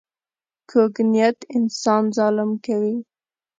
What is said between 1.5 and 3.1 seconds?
انسان ظالم کوي